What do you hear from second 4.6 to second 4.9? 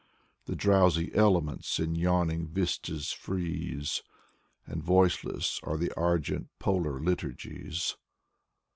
And